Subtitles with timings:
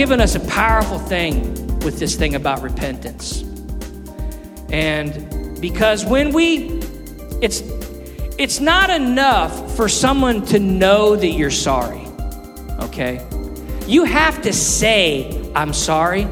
[0.00, 3.42] given us a powerful thing with this thing about repentance.
[4.72, 6.80] And because when we,
[7.42, 7.60] it's,
[8.38, 12.00] it's not enough for someone to know that you're sorry,
[12.80, 13.22] okay?
[13.86, 16.26] You have to say, I'm sorry.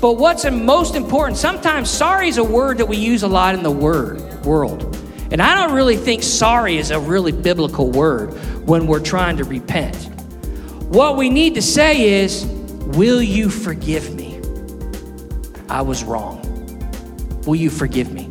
[0.00, 3.62] But what's most important, sometimes sorry is a word that we use a lot in
[3.62, 4.96] the word world.
[5.30, 8.32] And I don't really think sorry is a really biblical word
[8.66, 9.96] when we're trying to repent.
[10.88, 12.50] What we need to say is,
[12.92, 14.38] Will you forgive me?
[15.68, 16.40] I was wrong.
[17.46, 18.24] Will you forgive me?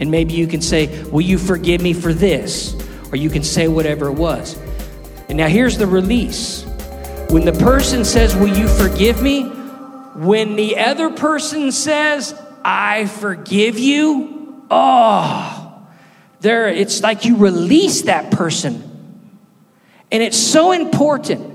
[0.00, 2.74] And maybe you can say, Will you forgive me for this?
[3.12, 4.58] Or you can say whatever it was.
[5.28, 6.64] And now here's the release.
[7.30, 9.42] When the person says, Will you forgive me?
[9.42, 12.34] When the other person says,
[12.64, 15.86] I forgive you, oh,
[16.40, 18.82] there, it's like you release that person.
[20.10, 21.47] And it's so important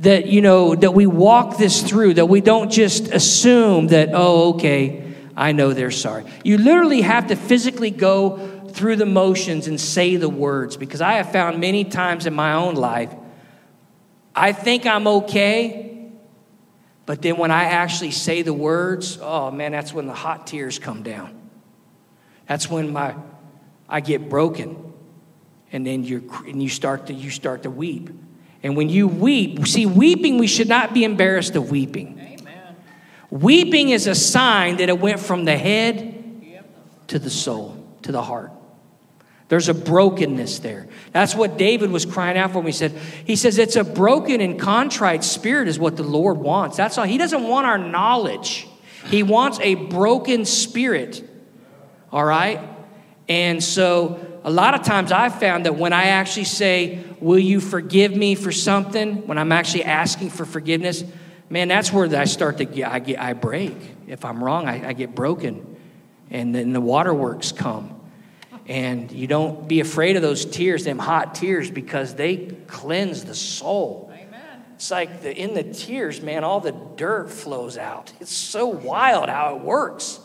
[0.00, 4.50] that you know that we walk this through that we don't just assume that oh
[4.50, 6.24] okay i know they're sorry.
[6.44, 8.36] You literally have to physically go
[8.68, 12.52] through the motions and say the words because i have found many times in my
[12.52, 13.14] own life
[14.34, 16.10] i think i'm okay
[17.06, 20.78] but then when i actually say the words oh man that's when the hot tears
[20.78, 21.32] come down.
[22.46, 23.14] That's when my
[23.88, 24.92] i get broken
[25.72, 28.10] and then you and you start to you start to weep
[28.66, 32.18] and when you weep, see, weeping, we should not be embarrassed of weeping.
[32.18, 32.76] Amen.
[33.30, 36.68] Weeping is a sign that it went from the head yep.
[37.06, 38.50] to the soul, to the heart.
[39.46, 40.88] There's a brokenness there.
[41.12, 42.90] That's what David was crying out for when he said,
[43.24, 46.76] he says, it's a broken and contrite spirit is what the Lord wants.
[46.76, 47.04] That's all.
[47.04, 48.66] He doesn't want our knowledge.
[49.04, 51.22] He wants a broken spirit.
[52.10, 52.68] All right?
[53.28, 57.60] And so a lot of times I've found that when I actually say, Will you
[57.60, 59.26] forgive me for something?
[59.26, 61.02] When I'm actually asking for forgiveness,
[61.50, 63.74] man, that's where I start to get, I, get, I break.
[64.06, 65.76] If I'm wrong, I, I get broken.
[66.30, 67.98] And then the waterworks come.
[68.66, 73.34] And you don't be afraid of those tears, them hot tears, because they cleanse the
[73.34, 74.12] soul.
[74.12, 74.64] Amen.
[74.74, 78.12] It's like the, in the tears, man, all the dirt flows out.
[78.20, 80.20] It's so wild how it works.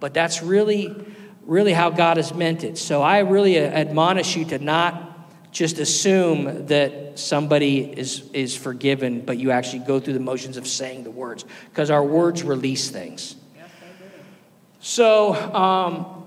[0.00, 1.06] But that's really
[1.46, 2.78] really how God has meant it.
[2.78, 9.38] So I really admonish you to not just assume that somebody is, is forgiven, but
[9.38, 13.36] you actually go through the motions of saying the words, because our words release things.
[14.80, 16.24] So, um,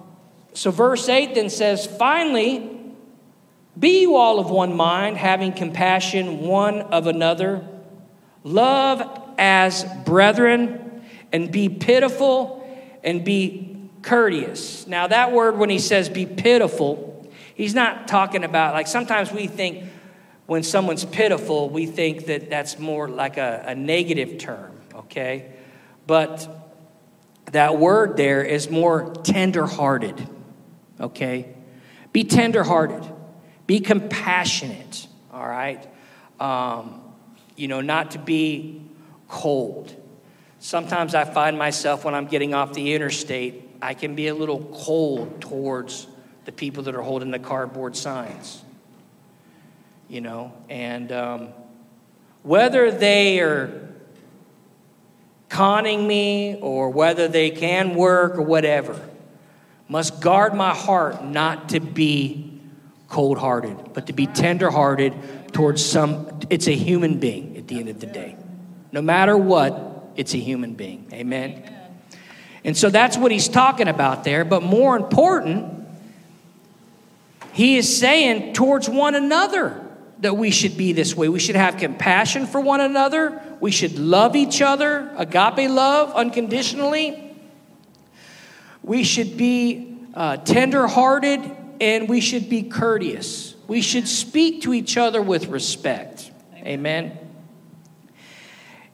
[0.53, 2.71] so verse 8 then says, Finally,
[3.77, 7.67] be you all of one mind, having compassion one of another,
[8.43, 9.03] love
[9.37, 12.63] as brethren, and be pitiful
[13.03, 13.76] and be
[14.07, 14.87] courteous.
[14.87, 19.47] Now, that word, when he says be pitiful, he's not talking about, like, sometimes we
[19.47, 19.83] think
[20.45, 25.51] when someone's pitiful, we think that that's more like a, a negative term, okay?
[26.05, 26.47] But
[27.51, 30.27] that word there is more tender-hearted,
[31.01, 31.53] okay?
[32.13, 33.03] Be tender-hearted.
[33.65, 35.85] Be compassionate, all right?
[36.39, 37.01] Um,
[37.57, 38.81] you know, not to be
[39.27, 39.93] cold.
[40.59, 44.63] Sometimes I find myself when I'm getting off the interstate, I can be a little
[44.73, 46.07] cold towards
[46.45, 48.63] the people that are holding the cardboard signs.
[50.07, 51.49] You know, and um,
[52.43, 53.89] whether they are
[55.49, 58.99] conning me or whether they can work or whatever,
[59.89, 62.59] must guard my heart not to be
[63.07, 65.13] cold hearted, but to be tender hearted
[65.53, 66.39] towards some.
[66.49, 68.35] It's a human being at the end of the day.
[68.91, 71.07] No matter what, it's a human being.
[71.13, 71.76] Amen.
[72.63, 74.43] And so that's what he's talking about there.
[74.43, 75.87] But more important,
[77.53, 79.83] he is saying towards one another
[80.19, 81.29] that we should be this way.
[81.29, 83.41] We should have compassion for one another.
[83.59, 87.35] We should love each other, agape love, unconditionally.
[88.83, 91.41] We should be uh, tender hearted
[91.79, 93.55] and we should be courteous.
[93.67, 96.31] We should speak to each other with respect.
[96.55, 97.17] Amen.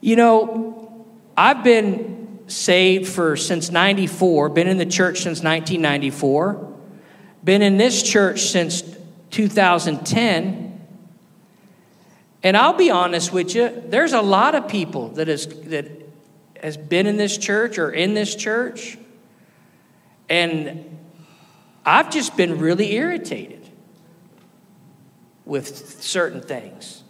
[0.01, 1.06] You know,
[1.38, 6.74] I've been saved for since 94, been in the church since 1994,
[7.44, 8.84] been in this church since
[9.31, 10.69] 2010.
[12.44, 15.90] And I'll be honest with you, there's a lot of people that has that
[16.62, 18.98] has been in this church or in this church
[20.30, 20.98] and
[21.86, 23.69] I've just been really irritated
[25.45, 27.02] with certain things.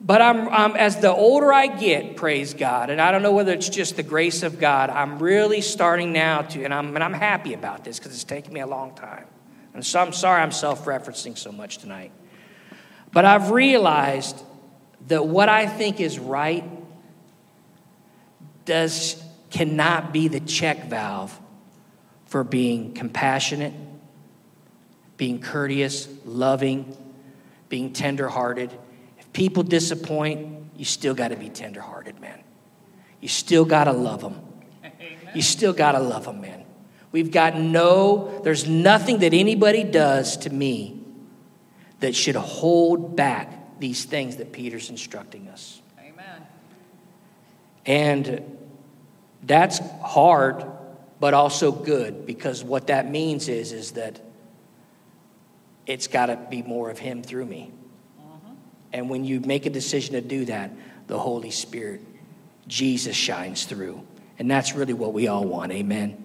[0.00, 3.52] But I'm, I'm, as the older I get, praise God, and I don't know whether
[3.52, 7.12] it's just the grace of God, I'm really starting now to, and I'm, and I'm
[7.12, 9.26] happy about this because it's taken me a long time.
[9.74, 12.12] And so I'm sorry I'm self referencing so much tonight.
[13.12, 14.40] But I've realized
[15.08, 16.64] that what I think is right
[18.64, 21.38] does cannot be the check valve
[22.26, 23.72] for being compassionate,
[25.16, 26.96] being courteous, loving,
[27.68, 28.70] being tenderhearted.
[29.28, 32.40] If people disappoint, you still got to be tenderhearted, man.
[33.20, 34.40] You still got to love them.
[35.34, 36.64] You still got to love them, man.
[37.12, 41.00] We've got no, there's nothing that anybody does to me
[42.00, 45.80] that should hold back these things that Peter's instructing us.
[45.98, 46.42] Amen.
[47.86, 48.58] And
[49.42, 50.64] that's hard,
[51.20, 54.20] but also good because what that means is, is that
[55.86, 57.72] it's got to be more of Him through me.
[58.92, 60.70] And when you make a decision to do that,
[61.06, 62.00] the Holy Spirit,
[62.66, 64.02] Jesus shines through.
[64.38, 65.72] And that's really what we all want.
[65.72, 66.24] Amen.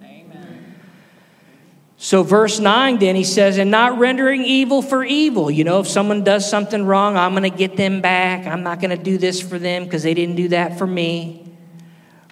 [2.04, 5.50] So, verse 9, then he says, and not rendering evil for evil.
[5.50, 8.46] You know, if someone does something wrong, I'm going to get them back.
[8.46, 11.50] I'm not going to do this for them because they didn't do that for me.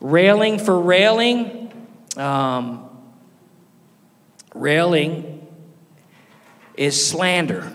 [0.01, 1.71] Railing for railing.
[2.17, 2.89] Um,
[4.53, 5.47] railing
[6.75, 7.71] is slander.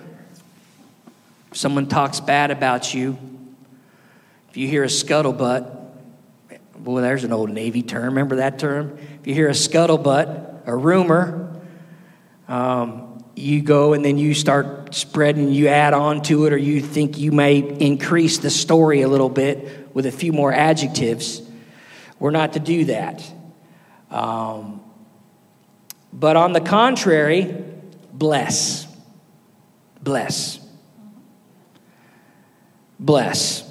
[1.57, 3.17] Someone talks bad about you,
[4.51, 5.75] if you hear a scuttlebutt,
[6.77, 8.05] boy, there's an old Navy term.
[8.05, 8.99] Remember that term?
[9.21, 11.59] If you hear a scuttlebutt, a rumor,
[12.47, 16.83] um, you go and then you start spreading, you add on to it, or you
[16.83, 21.41] think you may increase the story a little bit with a few more adjectives.
[22.19, 23.25] We're not to do that.
[24.11, 24.83] Um,
[26.13, 27.65] but on the contrary,
[28.13, 28.87] bless.
[30.03, 30.66] Bless.
[32.99, 33.63] Bless.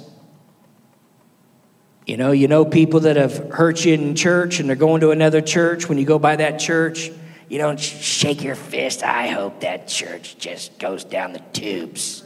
[2.06, 5.10] You know, you know people that have hurt you in church and they're going to
[5.10, 5.88] another church.
[5.88, 7.10] When you go by that church,
[7.48, 9.02] you don't shake your fist.
[9.02, 12.22] I hope that church just goes down the tubes.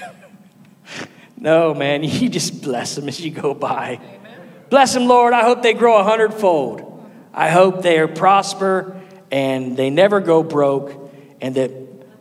[1.36, 3.98] no, man, you just bless them as you go by.
[4.00, 4.40] Amen.
[4.70, 5.32] Bless them, Lord.
[5.32, 6.86] I hope they grow a hundredfold.
[7.34, 9.00] I hope they are prosper
[9.32, 11.70] and they never go broke, and that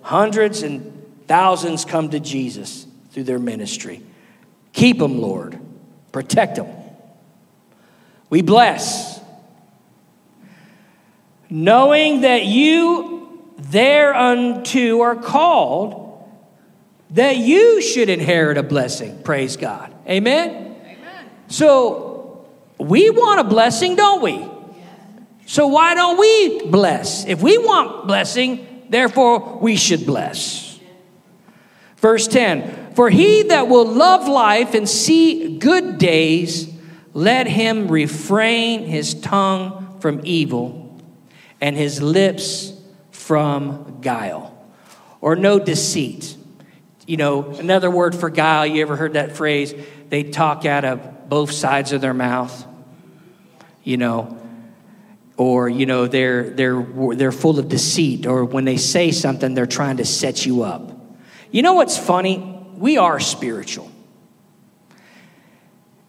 [0.01, 4.04] hundreds and thousands come to Jesus through their ministry.
[4.74, 5.60] Keep them, Lord.
[6.12, 6.68] Protect them.
[8.30, 9.20] We bless
[11.50, 16.24] knowing that you thereunto are called,
[17.12, 19.22] that you should inherit a blessing.
[19.24, 19.94] Praise God.
[20.08, 20.76] Amen?
[20.86, 21.30] Amen.
[21.48, 22.48] So
[22.78, 24.46] we want a blessing, don't we?
[25.48, 27.26] So why don't we bless?
[27.26, 30.80] If we want blessing, therefore we should bless.
[31.98, 36.69] Verse 10 For he that will love life and see good days,
[37.13, 41.00] let him refrain his tongue from evil
[41.62, 42.74] and his lips
[43.12, 44.54] from guile
[45.22, 46.36] or no deceit.
[47.07, 49.74] You know, another word for guile, you ever heard that phrase?
[50.10, 52.68] They talk out of both sides of their mouth.
[53.86, 54.38] You know,
[55.38, 56.86] or you know they're they're
[57.16, 60.92] they're full of deceit or when they say something they're trying to set you up.
[61.50, 62.57] You know what's funny?
[62.80, 63.92] We are spiritual.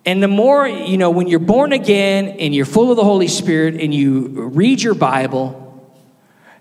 [0.06, 3.26] And the more, you know, when you're born again and you're full of the Holy
[3.26, 5.67] Spirit and you read your Bible,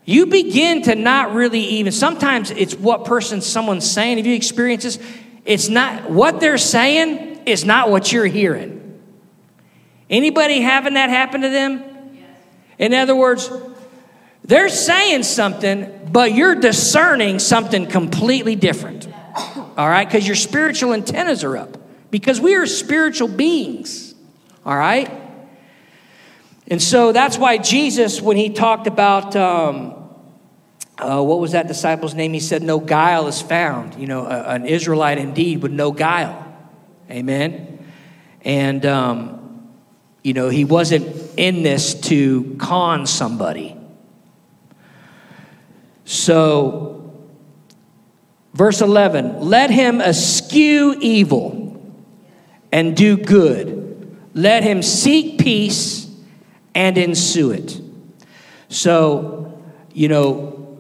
[0.05, 4.17] you begin to not really even, sometimes it's what person someone's saying.
[4.17, 4.99] If you experience this,
[5.45, 8.99] it's not, what they're saying is not what you're hearing.
[10.09, 11.83] Anybody having that happen to them?
[12.79, 13.51] In other words,
[14.43, 19.08] they're saying something, but you're discerning something completely different.
[19.79, 20.05] All right?
[20.05, 21.77] Because your spiritual antennas are up
[22.11, 24.13] because we are spiritual beings.
[24.65, 25.09] All right?
[26.67, 29.93] And so that's why Jesus, when he talked about, um,
[30.97, 32.33] uh, what was that disciple's name?
[32.33, 33.95] He said, No guile is found.
[33.95, 36.45] You know, a, an Israelite indeed with no guile.
[37.09, 37.87] Amen.
[38.41, 39.69] And, um,
[40.23, 43.77] you know, he wasn't in this to con somebody.
[46.03, 46.98] So,
[48.53, 51.59] verse 11 let him eschew evil
[52.71, 53.77] and do good.
[54.33, 56.07] Let him seek peace
[56.75, 57.79] and ensue it.
[58.69, 59.61] So,
[59.93, 60.77] you know,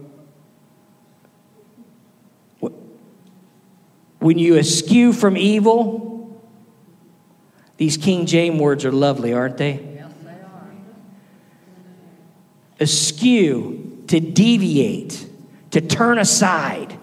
[4.19, 6.41] when you eschew from evil,
[7.77, 9.73] these King James words are lovely, aren't they?
[9.95, 10.71] Yes, they are.
[12.79, 15.25] Eschew, to deviate,
[15.71, 16.99] to turn aside.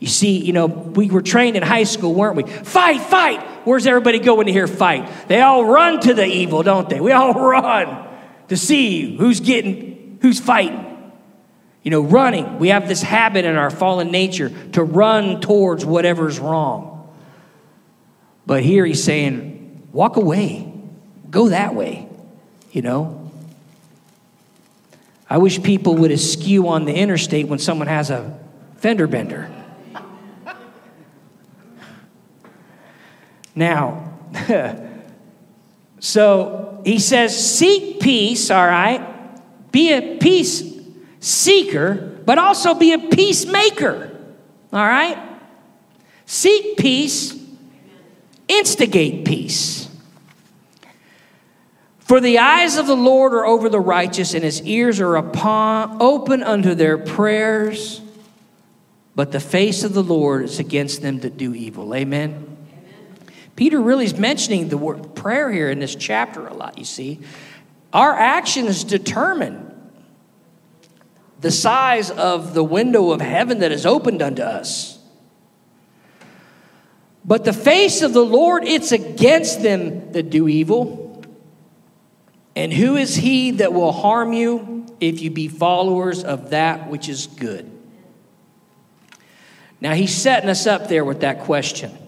[0.00, 2.44] You see, you know, we were trained in high school, weren't we?
[2.44, 3.40] Fight, fight.
[3.66, 5.10] Where's everybody going to hear fight?
[5.28, 7.00] They all run to the evil, don't they?
[7.00, 8.06] We all run
[8.48, 10.84] to see who's getting, who's fighting.
[11.82, 12.58] You know, running.
[12.58, 17.12] We have this habit in our fallen nature to run towards whatever's wrong.
[18.46, 20.72] But here he's saying, walk away,
[21.30, 22.08] go that way,
[22.72, 23.30] you know?
[25.28, 28.38] I wish people would eschew on the interstate when someone has a
[28.76, 29.50] fender bender.
[33.58, 34.18] Now,
[36.00, 39.04] so he says, seek peace, all right?
[39.72, 40.62] Be a peace
[41.20, 44.16] seeker, but also be a peacemaker,
[44.72, 45.18] all right?
[46.24, 47.38] Seek peace,
[48.48, 49.88] instigate peace.
[51.98, 55.98] For the eyes of the Lord are over the righteous, and his ears are upon,
[56.00, 58.00] open unto their prayers.
[59.14, 61.94] But the face of the Lord is against them that do evil.
[61.94, 62.47] Amen.
[63.58, 67.18] Peter really is mentioning the word prayer here in this chapter a lot, you see.
[67.92, 69.74] Our actions determine
[71.40, 75.00] the size of the window of heaven that is opened unto us.
[77.24, 81.24] But the face of the Lord, it's against them that do evil.
[82.54, 87.08] And who is he that will harm you if you be followers of that which
[87.08, 87.68] is good?
[89.80, 91.98] Now, he's setting us up there with that question.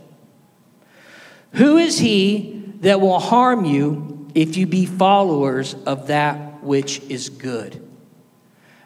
[1.53, 7.29] Who is he that will harm you if you be followers of that which is
[7.29, 7.87] good?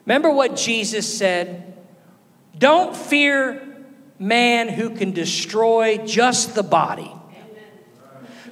[0.07, 1.75] Remember what Jesus said?
[2.57, 3.85] Don't fear
[4.19, 7.11] man who can destroy just the body,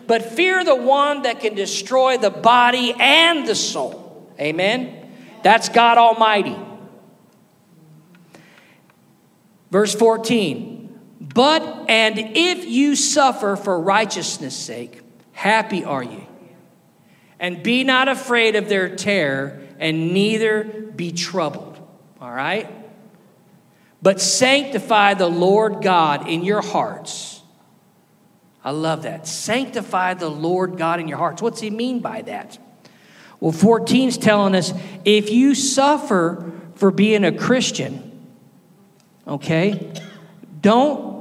[0.06, 4.32] but fear the one that can destroy the body and the soul.
[4.40, 5.10] Amen?
[5.42, 6.56] That's God Almighty.
[9.70, 10.71] Verse 14.
[11.34, 15.00] But and if you suffer for righteousness' sake,
[15.32, 16.26] happy are you.
[17.38, 21.78] And be not afraid of their terror, and neither be troubled.
[22.20, 22.70] All right?
[24.00, 27.40] But sanctify the Lord God in your hearts.
[28.64, 29.26] I love that.
[29.26, 31.42] Sanctify the Lord God in your hearts.
[31.42, 32.58] What's he mean by that?
[33.40, 34.72] Well, 14 is telling us
[35.04, 38.28] if you suffer for being a Christian,
[39.26, 39.92] okay?
[40.60, 41.11] Don't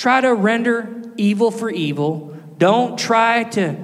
[0.00, 2.34] try to render evil for evil.
[2.56, 3.76] Don't try to,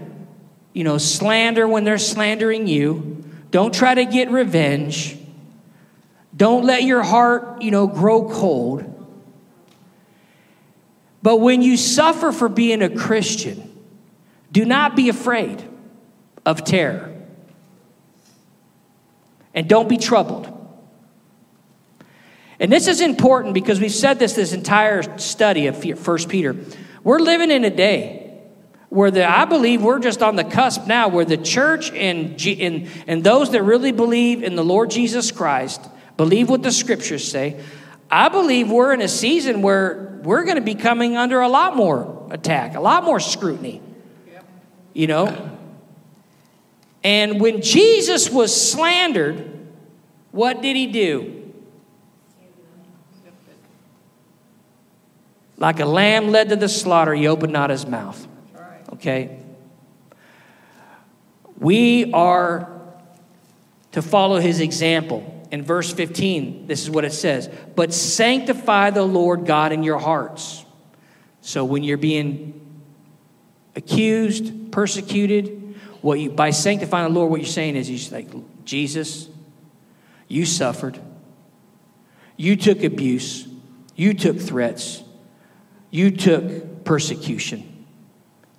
[0.73, 3.23] you know, slander when they're slandering you.
[3.50, 5.18] Don't try to get revenge.
[6.35, 8.90] Don't let your heart, you know, grow cold.
[11.23, 13.70] But when you suffer for being a Christian,
[14.50, 15.62] do not be afraid
[16.46, 17.14] of terror.
[19.52, 20.50] And don't be troubled.
[22.58, 26.56] And this is important because we've said this this entire study of First Peter.
[27.04, 28.26] We're living in a day
[28.88, 32.88] where the, I believe we're just on the cusp now where the church and, and,
[33.06, 35.80] and those that really believe in the Lord Jesus Christ,
[36.16, 37.62] believe what the scriptures say,
[38.10, 41.76] I believe we're in a season where we're going to be coming under a lot
[41.76, 43.82] more attack, a lot more scrutiny.
[44.94, 45.58] You know?
[47.04, 49.68] And when Jesus was slandered,
[50.30, 51.46] what did he do?
[55.58, 58.26] Like a lamb led to the slaughter, he opened not his mouth.
[58.92, 59.38] Okay?
[61.58, 62.70] We are
[63.92, 65.32] to follow his example.
[65.50, 69.98] In verse 15, this is what it says But sanctify the Lord God in your
[69.98, 70.64] hearts.
[71.40, 72.60] So when you're being
[73.75, 78.28] accused, persecuted, what you, by sanctifying the Lord, what you're saying is, you're like,
[78.64, 79.28] Jesus,
[80.28, 80.98] you suffered,
[82.36, 83.46] you took abuse,
[83.94, 85.02] you took threats,
[85.90, 87.87] you took persecution.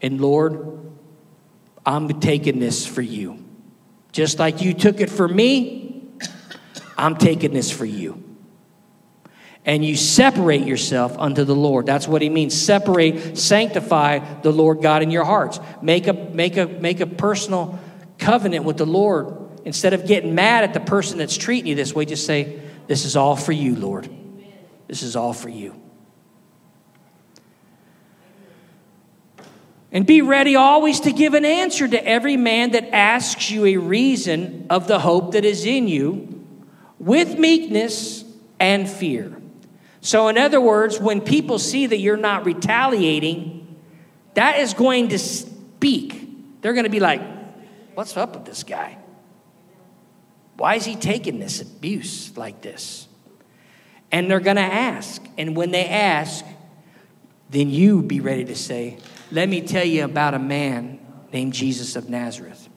[0.02, 0.78] And Lord,
[1.86, 3.44] I'm taking this for you.
[4.12, 6.10] Just like you took it for me,
[6.98, 8.24] I'm taking this for you.
[9.66, 11.86] And you separate yourself unto the Lord.
[11.86, 12.60] That's what he means.
[12.60, 15.60] Separate, sanctify the Lord God in your hearts.
[15.82, 17.78] Make a, make a, make a personal
[18.18, 19.36] covenant with the Lord.
[19.66, 23.04] Instead of getting mad at the person that's treating you this way, just say, This
[23.04, 24.10] is all for you, Lord.
[24.88, 25.76] This is all for you.
[29.92, 33.78] And be ready always to give an answer to every man that asks you a
[33.78, 36.46] reason of the hope that is in you
[37.00, 38.26] with meekness
[38.60, 39.42] and fear.
[40.02, 43.76] So, in other words, when people see that you're not retaliating,
[44.34, 46.62] that is going to speak.
[46.62, 47.22] They're going to be like,
[47.98, 48.96] What's up with this guy?
[50.56, 53.08] Why is he taking this abuse like this?
[54.12, 55.20] And they're going to ask.
[55.36, 56.46] And when they ask,
[57.50, 59.00] then you be ready to say,
[59.32, 61.00] let me tell you about a man
[61.34, 62.70] named Jesus of Nazareth.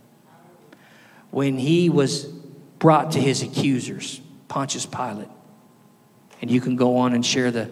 [1.31, 2.25] When he was
[2.79, 5.29] brought to his accusers, Pontius Pilate,
[6.43, 7.71] and you can go on and share the,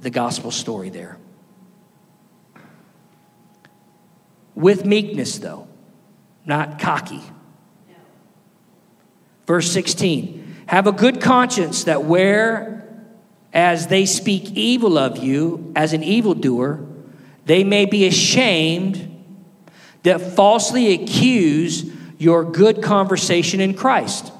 [0.00, 1.18] the gospel story there.
[4.58, 5.68] with meekness, though,
[6.44, 7.22] not cocky.
[9.46, 12.84] Verse 16 Have a good conscience that where,
[13.52, 16.84] as they speak evil of you as an evildoer,
[17.48, 19.04] they may be ashamed
[20.02, 24.32] that falsely accuse your good conversation in Christ.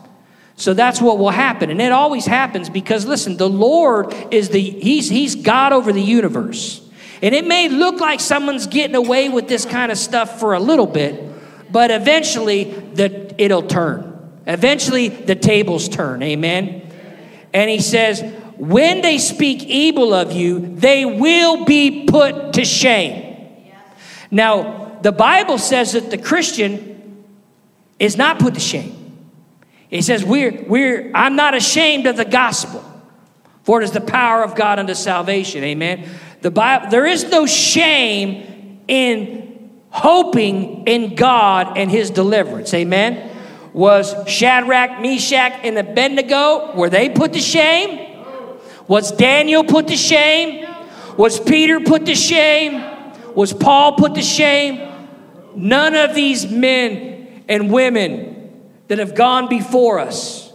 [0.57, 1.71] So that's what will happen.
[1.71, 6.03] And it always happens because, listen, the Lord is the, he's, he's God over the
[6.03, 6.87] universe.
[7.23, 10.61] And it may look like someone's getting away with this kind of stuff for a
[10.61, 14.41] little bit, but eventually the, it'll turn.
[14.47, 16.23] Eventually the tables turn.
[16.23, 16.91] Amen.
[17.55, 18.23] And he says,
[18.59, 23.25] when they speak evil of you, they will be put to shame.
[24.31, 27.25] Now, the Bible says that the Christian
[27.99, 28.95] is not put to shame.
[29.91, 32.85] It says, we're, we're, I'm not ashamed of the gospel,
[33.63, 35.65] for it is the power of God unto salvation.
[35.65, 36.09] Amen.
[36.43, 42.75] The Bible, there is no shame in hoping in God and his deliverance.
[42.75, 43.31] Amen.
[43.73, 48.08] Was Shadrach, Meshach, and Abednego, were they put to shame?
[48.89, 50.67] Was Daniel put to shame?
[51.19, 52.83] Was Peter put to shame?
[53.35, 54.91] Was Paul put to shame?
[55.55, 60.51] None of these men and women that have gone before us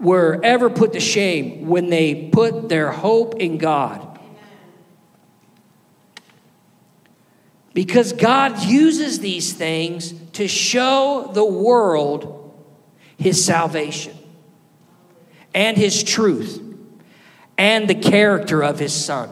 [0.00, 4.08] were ever put to shame when they put their hope in God.
[7.72, 12.38] Because God uses these things to show the world
[13.16, 14.18] his salvation
[15.54, 16.60] and his truth
[17.58, 19.30] and the character of his son.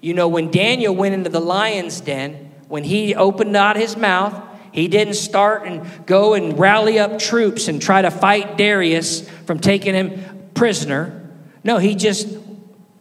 [0.00, 4.42] You know, when Daniel went into the lion's den, when he opened out his mouth,
[4.72, 9.58] he didn't start and go and rally up troops and try to fight Darius from
[9.58, 11.30] taking him prisoner.
[11.64, 12.28] No, he just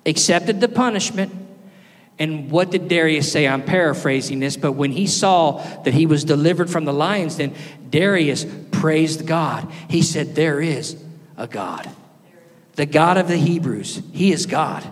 [0.05, 1.33] accepted the punishment.
[2.19, 3.47] And what did Darius say?
[3.47, 7.53] I'm paraphrasing this, but when he saw that he was delivered from the lions, then
[7.89, 9.71] Darius praised God.
[9.87, 11.01] He said, There is
[11.35, 11.87] a God.
[12.77, 14.01] The God of the Hebrews.
[14.13, 14.89] He is God.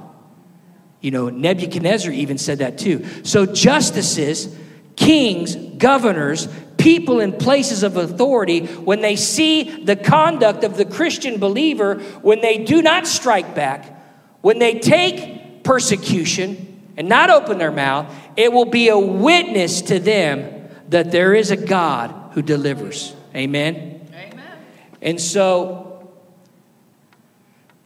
[1.02, 3.06] You know, Nebuchadnezzar even said that too.
[3.24, 4.54] So, justices,
[4.95, 11.39] kings, governors, people in places of authority, when they see the conduct of the Christian
[11.39, 13.95] believer, when they do not strike back,
[14.41, 20.00] when they take persecution and not open their mouth, it will be a witness to
[20.00, 23.15] them that there is a God who delivers.
[23.36, 24.08] Amen.
[24.12, 24.58] Amen.
[25.04, 25.94] And so,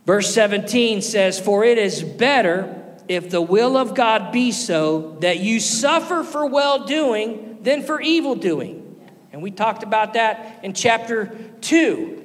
[0.05, 2.75] verse 17 says, For it is better
[3.07, 7.99] if the will of God be so that you suffer for well doing than for
[7.99, 8.79] evil doing.
[9.31, 12.15] And we talked about that in chapter 2.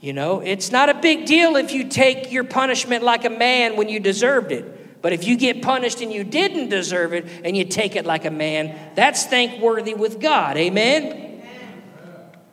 [0.00, 3.76] You know, it's not a big deal if you take your punishment like a man
[3.76, 5.02] when you deserved it.
[5.02, 8.24] But if you get punished and you didn't deserve it and you take it like
[8.24, 10.56] a man, that's thankworthy with God.
[10.56, 11.04] Amen?
[11.04, 11.42] Amen.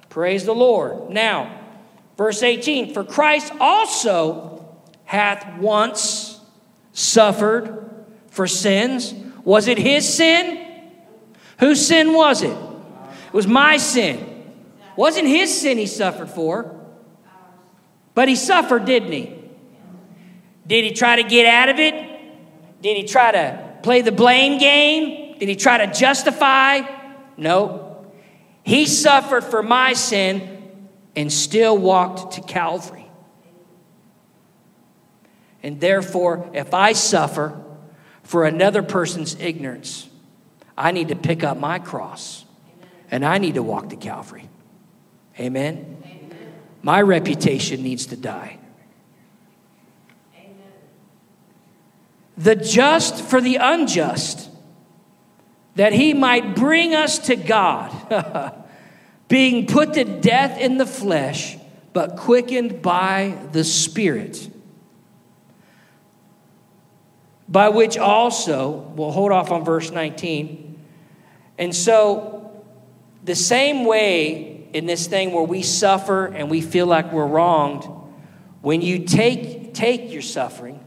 [0.09, 1.09] Praise the Lord.
[1.09, 1.56] Now,
[2.17, 4.75] verse 18 For Christ also
[5.05, 6.39] hath once
[6.91, 9.13] suffered for sins.
[9.43, 10.65] Was it his sin?
[11.59, 12.57] Whose sin was it?
[13.27, 14.53] It was my sin.
[14.95, 16.73] Wasn't his sin he suffered for.
[18.13, 19.33] But he suffered, didn't he?
[20.65, 21.93] Did he try to get out of it?
[22.81, 25.37] Did he try to play the blame game?
[25.39, 26.81] Did he try to justify?
[27.37, 28.07] No.
[28.63, 30.56] He suffered for my sin
[31.17, 33.09] and still walked to Calvary.
[35.63, 37.59] And therefore, if I suffer
[38.21, 40.07] for another person's ignorance,
[40.77, 42.45] I need to pick up my cross
[43.09, 44.47] and I need to walk to Calvary.
[45.39, 45.97] Amen?
[46.05, 46.53] Amen.
[46.83, 48.59] My reputation needs to die.
[50.35, 50.71] Amen.
[52.37, 54.51] The just for the unjust,
[55.75, 57.91] that he might bring us to God,
[59.27, 61.57] being put to death in the flesh,
[61.93, 64.49] but quickened by the Spirit.
[67.49, 70.79] By which also, we'll hold off on verse 19.
[71.57, 72.63] And so
[73.23, 77.87] the same way in this thing where we suffer and we feel like we're wronged,
[78.61, 80.83] when you take, take your suffering,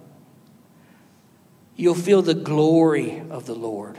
[1.77, 3.99] you'll feel the glory of the Lord.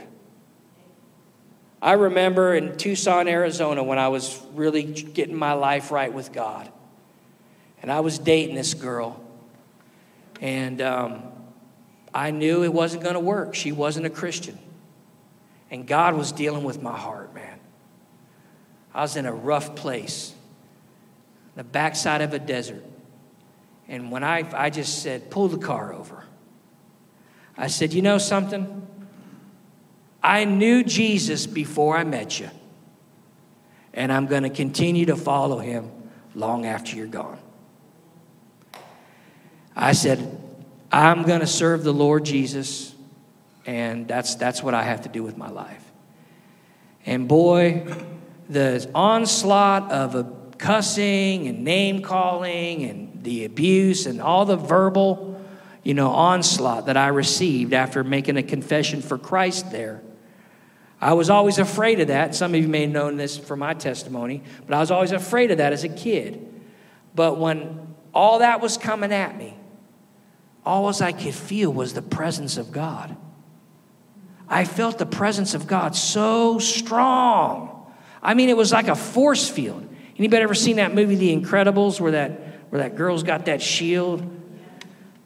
[1.82, 6.70] I remember in Tucson, Arizona, when I was really getting my life right with God.
[7.82, 9.20] And I was dating this girl.
[10.40, 11.24] And um,
[12.14, 13.56] I knew it wasn't going to work.
[13.56, 14.56] She wasn't a Christian.
[15.72, 17.58] And God was dealing with my heart, man.
[18.94, 20.34] I was in a rough place,
[21.56, 22.84] the backside of a desert.
[23.88, 26.22] And when I, I just said, pull the car over,
[27.56, 28.86] I said, you know something?
[30.22, 32.48] I knew Jesus before I met you,
[33.92, 35.90] and I'm going to continue to follow him
[36.34, 37.38] long after you're gone.
[39.74, 40.38] I said,
[40.92, 42.94] I'm going to serve the Lord Jesus,
[43.66, 45.84] and that's, that's what I have to do with my life.
[47.04, 47.84] And boy,
[48.48, 55.42] the onslaught of cussing and name calling and the abuse and all the verbal,
[55.82, 60.00] you know, onslaught that I received after making a confession for Christ there.
[61.02, 62.32] I was always afraid of that.
[62.32, 65.50] Some of you may have known this from my testimony, but I was always afraid
[65.50, 66.48] of that as a kid.
[67.12, 69.56] But when all that was coming at me,
[70.64, 73.16] all I could feel was the presence of God.
[74.48, 77.92] I felt the presence of God so strong.
[78.22, 79.88] I mean, it was like a force field.
[80.16, 82.30] Anybody ever seen that movie, The Incredibles, where that
[82.70, 84.22] where that girl's got that shield?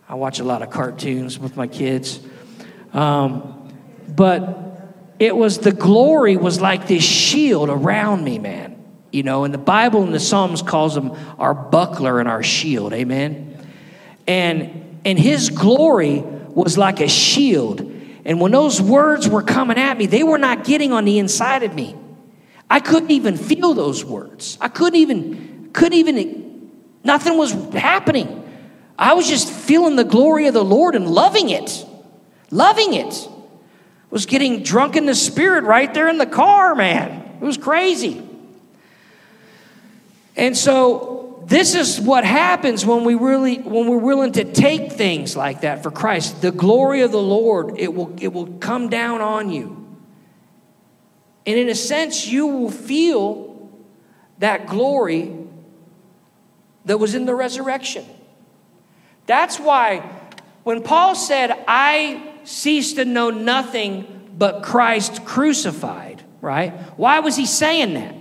[0.09, 2.19] I watch a lot of cartoons with my kids,
[2.95, 3.71] um,
[4.09, 4.66] but
[5.19, 8.73] it was the glory was like this shield around me, man.
[9.13, 12.93] You know, and the Bible and the Psalms calls them our buckler and our shield.
[12.93, 13.59] Amen.
[14.27, 17.93] And and His glory was like a shield
[18.27, 21.63] and when those words were coming at me, they were not getting on the inside
[21.63, 21.95] of me.
[22.69, 24.59] I couldn't even feel those words.
[24.61, 26.73] I couldn't even, couldn't even,
[27.05, 28.43] nothing was happening.
[28.99, 31.87] I was just feeling the glory of the Lord and loving it.
[32.51, 33.29] Loving it.
[34.11, 37.39] Was getting drunk in the spirit right there in the car, man.
[37.41, 38.27] It was crazy.
[40.37, 45.37] And so this is what happens when we really when we're willing to take things
[45.37, 46.43] like that for Christ.
[46.43, 49.87] The glory of the Lord, it will it will come down on you.
[51.47, 53.71] And in a sense, you will feel
[54.39, 55.33] that glory
[56.85, 58.05] that was in the resurrection.
[59.27, 59.99] That's why
[60.65, 66.73] when Paul said, I cease to know nothing but Christ crucified, right?
[66.99, 68.15] Why was he saying that?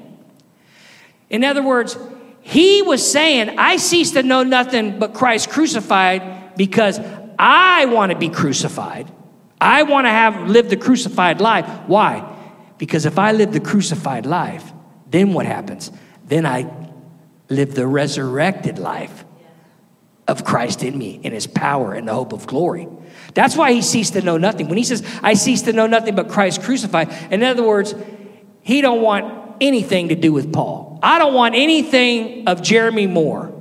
[1.29, 1.97] In other words,
[2.41, 6.99] he was saying, I cease to know nothing but Christ crucified because
[7.38, 9.11] I want to be crucified.
[9.59, 11.65] I want to have lived the crucified life.
[11.88, 12.31] Why?
[12.77, 14.71] Because if I live the crucified life,
[15.09, 15.91] then what happens?
[16.25, 16.71] Then I
[17.49, 19.24] live the resurrected life
[20.27, 22.88] of Christ in me, in his power and the hope of glory.
[23.33, 24.67] That's why he ceased to know nothing.
[24.67, 27.93] When he says, I cease to know nothing but Christ crucified, in other words,
[28.61, 30.99] he don't want anything to do with Paul.
[31.03, 33.51] I don't want anything of Jeremy Moore.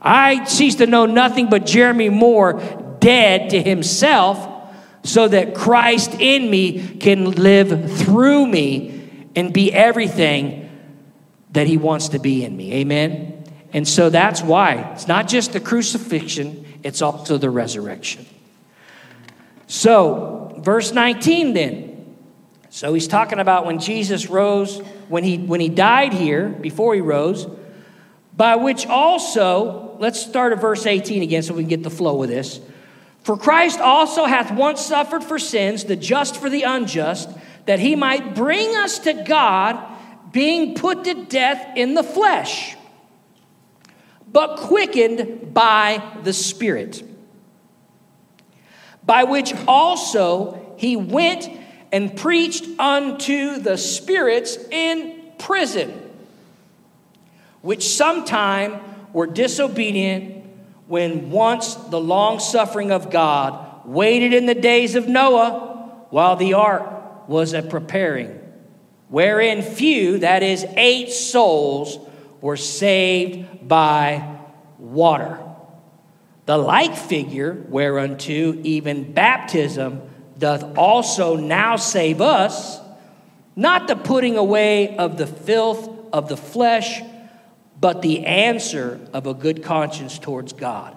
[0.00, 2.60] I cease to know nothing but Jeremy Moore
[3.00, 4.48] dead to himself
[5.04, 10.68] so that Christ in me can live through me and be everything
[11.52, 12.74] that he wants to be in me.
[12.74, 13.31] Amen.
[13.72, 18.26] And so that's why it's not just the crucifixion, it's also the resurrection.
[19.66, 22.16] So, verse 19 then.
[22.68, 27.00] So he's talking about when Jesus rose, when he, when he died here, before he
[27.00, 27.46] rose,
[28.34, 32.22] by which also, let's start at verse 18 again so we can get the flow
[32.22, 32.60] of this.
[33.22, 37.28] For Christ also hath once suffered for sins, the just for the unjust,
[37.66, 39.78] that he might bring us to God,
[40.32, 42.74] being put to death in the flesh,
[44.32, 47.02] but quickened by the Spirit.
[49.04, 51.48] By which also he went
[51.92, 56.10] and preached unto the spirits in prison,
[57.60, 58.80] which sometime
[59.12, 60.44] were disobedient
[60.86, 66.54] when once the long suffering of God waited in the days of Noah while the
[66.54, 68.38] ark was a preparing,
[69.08, 71.98] wherein few, that is, eight souls,
[72.42, 74.38] were saved by
[74.78, 75.38] water.
[76.44, 80.02] The like figure whereunto even baptism
[80.38, 82.80] doth also now save us,
[83.54, 87.00] not the putting away of the filth of the flesh,
[87.80, 90.96] but the answer of a good conscience towards God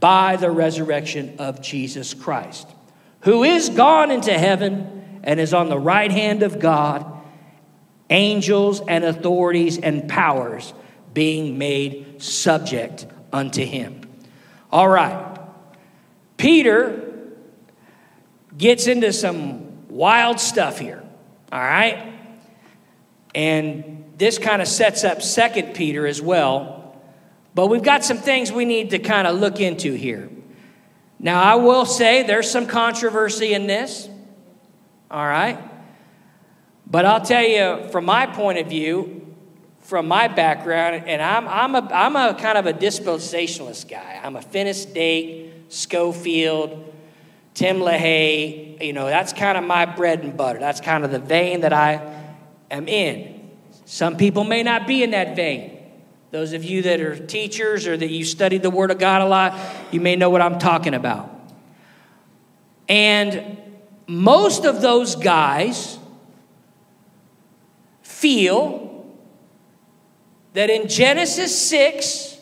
[0.00, 2.68] by the resurrection of Jesus Christ,
[3.20, 7.13] who is gone into heaven and is on the right hand of God,
[8.10, 10.72] angels and authorities and powers
[11.12, 14.02] being made subject unto him.
[14.70, 15.38] All right.
[16.36, 17.30] Peter
[18.56, 21.02] gets into some wild stuff here.
[21.52, 22.12] All right?
[23.34, 27.00] And this kind of sets up Second Peter as well.
[27.54, 30.28] But we've got some things we need to kind of look into here.
[31.18, 34.08] Now, I will say there's some controversy in this.
[35.10, 35.58] All right?
[36.86, 39.34] But I'll tell you, from my point of view,
[39.80, 44.20] from my background, and I'm, I'm, a, I'm a kind of a dispensationalist guy.
[44.22, 46.92] I'm a Finis Dake, Scofield,
[47.54, 50.58] Tim LaHaye, you know, that's kind of my bread and butter.
[50.58, 52.02] That's kind of the vein that I
[52.70, 53.50] am in.
[53.84, 55.78] Some people may not be in that vein.
[56.32, 59.26] Those of you that are teachers or that you studied the Word of God a
[59.26, 59.56] lot,
[59.92, 61.30] you may know what I'm talking about.
[62.88, 63.56] And
[64.08, 65.96] most of those guys
[68.24, 69.04] feel
[70.54, 72.38] that in Genesis 6,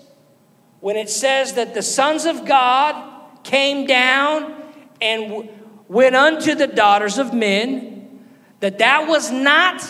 [0.79, 2.95] when it says that the sons of God
[3.43, 4.63] came down
[5.01, 5.49] and
[5.89, 8.25] went unto the daughters of men,
[8.61, 9.85] that that was not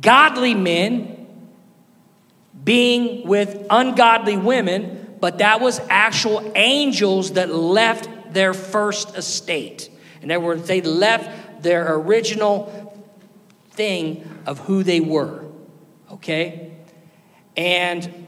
[0.00, 1.26] godly men
[2.64, 9.90] being with ungodly women, but that was actual angels that left their first estate.
[10.22, 12.79] In other words, they left their original
[13.80, 15.42] thing of who they were.
[16.12, 16.70] Okay?
[17.56, 18.26] And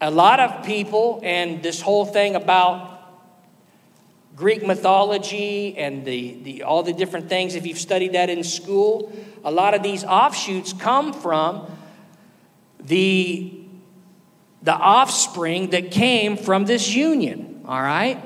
[0.00, 2.74] a lot of people, and this whole thing about
[4.34, 9.12] Greek mythology and the, the, all the different things, if you've studied that in school,
[9.44, 11.70] a lot of these offshoots come from
[12.80, 13.52] the,
[14.62, 18.18] the offspring that came from this union, all right?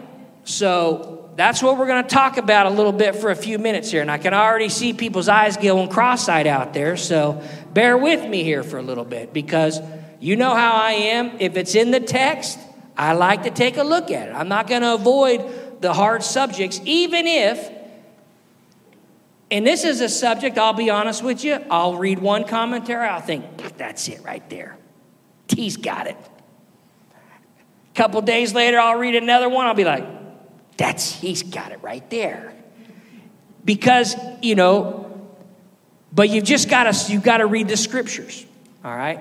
[0.45, 3.91] So that's what we're going to talk about a little bit for a few minutes
[3.91, 4.01] here.
[4.01, 6.97] And I can already see people's eyes going cross eyed out there.
[6.97, 9.81] So bear with me here for a little bit because
[10.19, 11.37] you know how I am.
[11.39, 12.59] If it's in the text,
[12.97, 14.33] I like to take a look at it.
[14.33, 17.71] I'm not going to avoid the hard subjects, even if,
[19.51, 23.21] and this is a subject, I'll be honest with you, I'll read one commentary, I'll
[23.21, 23.45] think,
[23.77, 24.79] that's it right there.
[25.49, 26.17] T's got it.
[26.17, 30.16] A couple days later, I'll read another one, I'll be like,
[30.77, 32.55] that's, he's got it right there.
[33.65, 35.29] Because, you know,
[36.13, 38.47] but you've just got to, you've got to read the scriptures,
[38.85, 39.21] all right?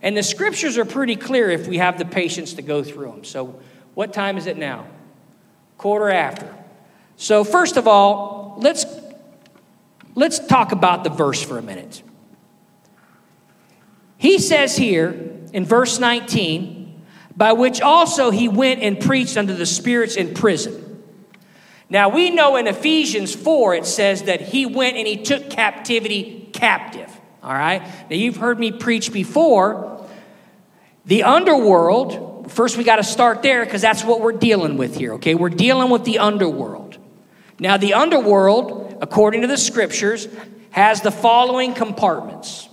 [0.00, 3.24] And the scriptures are pretty clear if we have the patience to go through them.
[3.24, 3.60] So,
[3.94, 4.86] what time is it now?
[5.76, 6.54] Quarter after.
[7.16, 8.86] So, first of all, let's
[10.14, 12.02] let's talk about the verse for a minute.
[14.16, 15.10] He says here
[15.52, 17.02] in verse 19,
[17.36, 20.81] by which also he went and preached unto the spirits in prison
[21.92, 26.48] now we know in Ephesians 4 it says that he went and he took captivity
[26.54, 27.10] captive.
[27.42, 27.82] All right?
[28.08, 30.02] Now you've heard me preach before.
[31.04, 35.12] The underworld, first we got to start there because that's what we're dealing with here,
[35.14, 35.34] okay?
[35.34, 36.96] We're dealing with the underworld.
[37.58, 40.28] Now the underworld, according to the scriptures,
[40.70, 42.70] has the following compartments.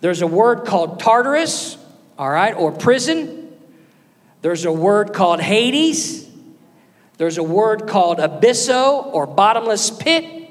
[0.00, 1.78] There's a word called Tartarus,
[2.18, 3.56] all right, or prison.
[4.42, 6.25] There's a word called Hades.
[7.18, 10.50] There's a word called abysso or bottomless pit,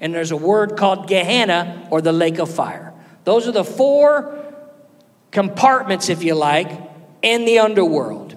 [0.00, 2.92] and there's a word called Gehenna or the lake of fire.
[3.24, 4.38] Those are the four
[5.30, 6.70] compartments, if you like,
[7.22, 8.36] in the underworld.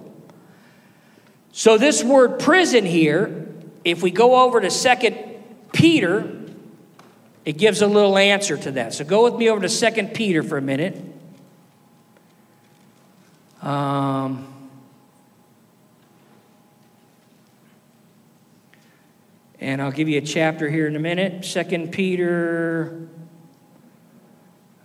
[1.52, 3.46] So, this word prison here,
[3.84, 5.16] if we go over to Second
[5.72, 6.30] Peter,
[7.44, 8.94] it gives a little answer to that.
[8.94, 11.02] So, go with me over to Second Peter for a minute.
[13.62, 14.55] Um,
[19.66, 21.44] And I'll give you a chapter here in a minute.
[21.44, 23.08] Second Peter.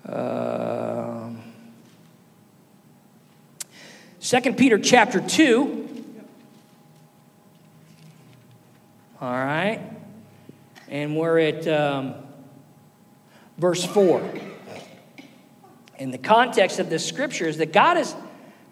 [0.03, 1.29] Uh,
[4.57, 6.15] Peter chapter 2.
[9.21, 9.81] All right.
[10.87, 12.15] And we're at um,
[13.59, 14.27] verse 4.
[15.99, 18.15] In the context of this scripture is that God is,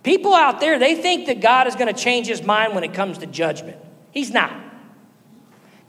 [0.02, 2.96] people out there, they think that God is going to change his mind when it
[2.96, 3.78] comes to judgment.
[4.10, 4.69] He's not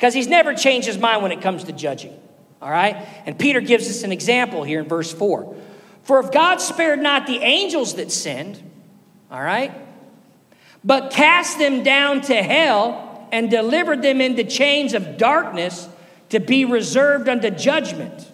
[0.00, 2.18] because he's never changed his mind when it comes to judging.
[2.62, 3.06] All right?
[3.26, 5.54] And Peter gives us an example here in verse 4.
[6.04, 8.62] For if God spared not the angels that sinned,
[9.30, 9.70] all right,
[10.82, 15.86] but cast them down to hell and delivered them into chains of darkness
[16.30, 18.26] to be reserved unto judgment,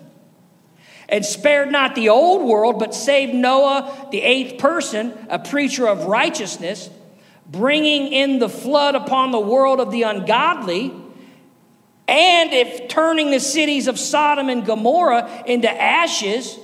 [1.09, 6.05] and spared not the old world, but saved Noah, the eighth person, a preacher of
[6.05, 6.91] righteousness,
[7.45, 10.93] bringing in the flood upon the world of the ungodly
[12.09, 16.59] and if turning the cities of Sodom and Gomorrah into ashes,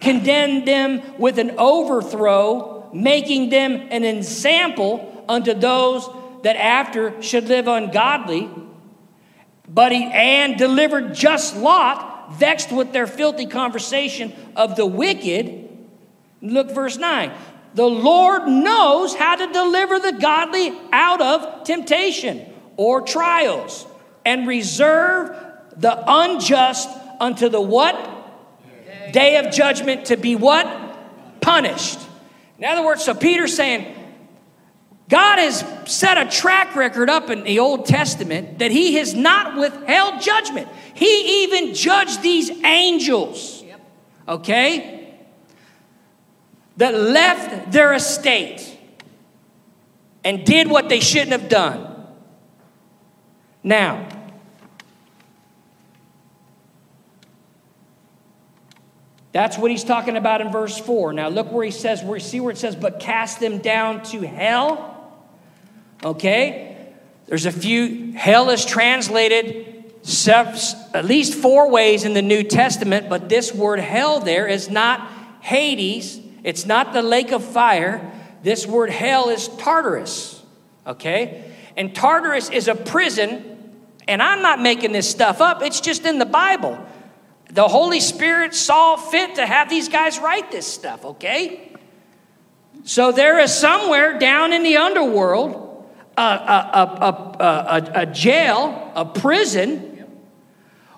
[0.00, 6.08] condemned them with an overthrow, making them an example unto those
[6.42, 8.48] that after should live ungodly.
[9.68, 15.68] But he and delivered just Lot, vexed with their filthy conversation of the wicked.
[16.40, 17.30] Look, verse 9.
[17.74, 23.86] The Lord knows how to deliver the godly out of temptation or trials
[24.24, 25.36] and reserve
[25.76, 26.88] the unjust
[27.20, 27.94] unto the what?
[29.12, 30.66] Day of judgment to be what?
[31.40, 31.98] Punished.
[32.58, 33.96] In other words, so Peter's saying,
[35.08, 39.58] God has set a track record up in the Old Testament that He has not
[39.58, 40.68] withheld judgment.
[40.94, 43.62] He even judged these angels,
[44.26, 45.14] okay,
[46.78, 48.78] that left their estate
[50.24, 51.91] and did what they shouldn't have done.
[53.62, 54.08] Now,
[59.32, 61.14] That's what he's talking about in verse 4.
[61.14, 64.20] Now look where he says, where see where it says, but cast them down to
[64.20, 65.10] hell.
[66.04, 66.76] Okay?
[67.26, 73.28] There's a few, hell is translated at least four ways in the New Testament, but
[73.28, 75.08] this word hell there is not
[75.40, 78.12] Hades, it's not the lake of fire.
[78.42, 80.42] This word hell is Tartarus.
[80.86, 81.52] Okay?
[81.76, 83.51] And Tartarus is a prison,
[84.12, 86.78] and I'm not making this stuff up, it's just in the Bible.
[87.50, 91.72] The Holy Spirit saw fit to have these guys write this stuff, okay?
[92.84, 100.04] So there is somewhere down in the underworld a, a, a, a, jail, a prison,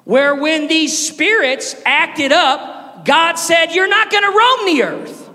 [0.04, 5.30] where when these spirits acted up, God said, You're not going to roam the earth.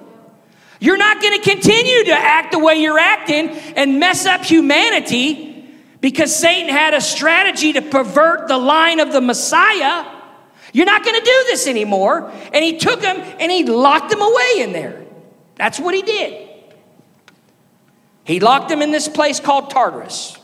[0.82, 5.49] You're not going to continue to act the way you're acting and mess up humanity
[6.02, 10.06] because Satan had a strategy to pervert the line of the Messiah.
[10.72, 12.32] You're not going to do this anymore.
[12.54, 15.06] And he took them and he locked them away in there.
[15.56, 16.48] That's what he did.
[18.24, 20.38] He locked them in this place called Tartarus.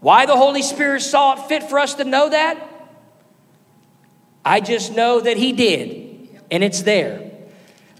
[0.00, 2.58] Why the Holy Spirit saw it fit for us to know that?
[4.44, 7.30] I just know that he did, and it's there.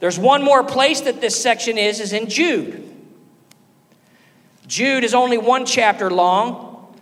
[0.01, 2.88] There's one more place that this section is, is in Jude.
[4.69, 6.95] Jude is only one chapter long.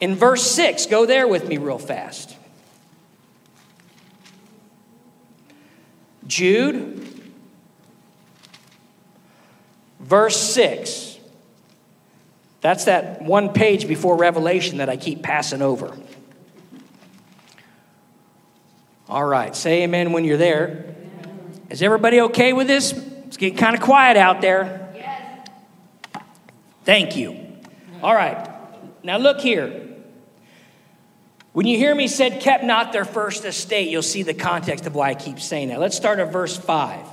[0.00, 2.36] In verse 6, go there with me real fast.
[6.26, 7.08] Jude,
[9.98, 11.18] verse 6.
[12.60, 15.96] That's that one page before Revelation that I keep passing over.
[19.08, 20.94] All right, say amen when you're there.
[21.70, 22.92] Is everybody okay with this?
[23.26, 24.83] It's getting kind of quiet out there.
[26.84, 27.36] Thank you.
[28.02, 28.50] All right,
[29.02, 29.88] now look here.
[31.52, 34.94] When you hear me said, kept not their first estate, you'll see the context of
[34.94, 35.78] why I keep saying that.
[35.78, 37.06] Let's start at verse 5.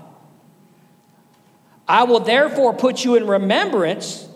[1.87, 4.27] I will therefore put you in remembrance,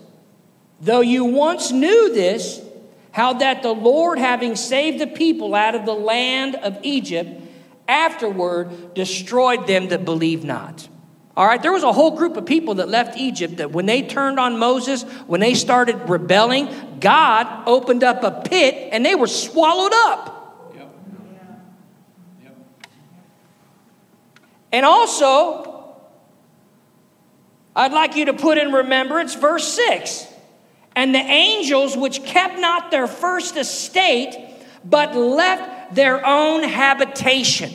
[0.80, 2.62] though you once knew this,
[3.12, 7.42] how that the Lord, having saved the people out of the land of Egypt,
[7.88, 10.88] afterward destroyed them that believe not.
[11.38, 14.02] All right, there was a whole group of people that left Egypt that when they
[14.04, 19.28] turned on Moses, when they started rebelling, God opened up a pit and they were
[19.28, 20.72] swallowed up.
[20.76, 20.96] Yep.
[22.44, 22.58] Yep.
[24.72, 25.96] And also,
[27.76, 30.28] I'd like you to put in remembrance verse 6
[30.96, 34.54] and the angels which kept not their first estate,
[34.86, 37.74] but left their own habitation.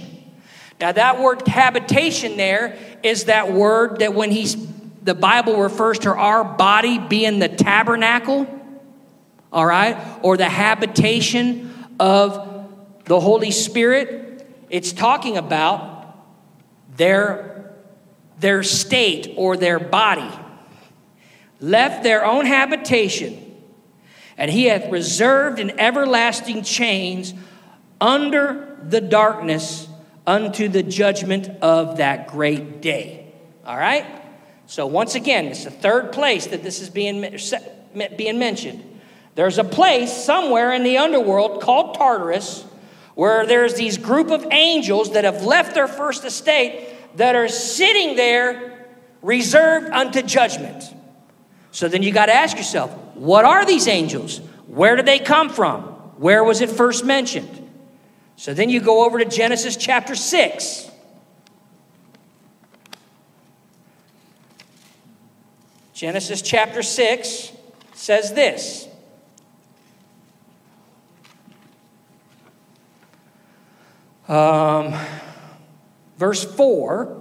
[0.80, 4.56] Now, that word habitation there is that word that when he's,
[5.02, 8.46] the Bible refers to our body being the tabernacle,
[9.52, 12.68] all right, or the habitation of
[13.04, 14.46] the Holy Spirit.
[14.68, 16.16] It's talking about
[16.96, 17.74] their,
[18.38, 20.30] their state or their body.
[21.60, 23.54] Left their own habitation,
[24.38, 27.34] and he hath reserved in everlasting chains
[28.00, 29.89] under the darkness
[30.26, 33.32] unto the judgment of that great day.
[33.64, 34.06] All right?
[34.66, 37.36] So, once again, it's the third place that this is being,
[38.16, 39.00] being mentioned.
[39.34, 42.64] There's a place somewhere in the underworld called Tartarus
[43.14, 48.16] where there's these group of angels that have left their first estate that are sitting
[48.16, 48.88] there
[49.22, 50.84] reserved unto judgment.
[51.72, 54.38] So then you got to ask yourself, what are these angels?
[54.66, 55.82] Where did they come from?
[56.18, 57.59] Where was it first mentioned?
[58.40, 60.90] So then you go over to Genesis chapter 6.
[65.92, 67.52] Genesis chapter 6
[67.92, 68.88] says this.
[74.26, 74.94] Um,
[76.16, 77.19] verse 4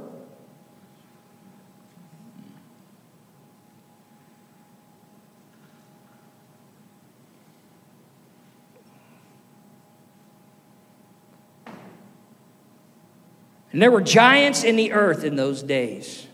[13.71, 16.27] And there were giants in the earth in those days.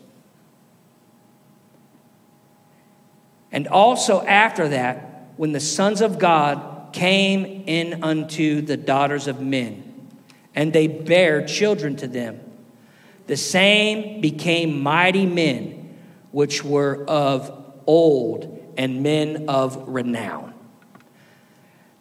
[3.51, 9.41] And also after that, when the sons of God came in unto the daughters of
[9.41, 10.09] men,
[10.55, 12.39] and they bare children to them,
[13.27, 15.97] the same became mighty men
[16.31, 17.51] which were of
[17.85, 20.54] old, and men of renown.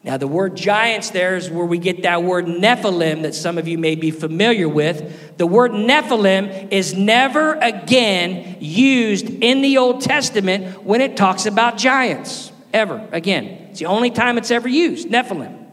[0.04, 3.66] Now, the word giants there is where we get that word Nephilim that some of
[3.66, 5.38] you may be familiar with.
[5.38, 11.78] The word Nephilim is never again used in the Old Testament when it talks about
[11.78, 13.46] giants, ever again.
[13.70, 15.64] It's the only time it's ever used, Nephilim.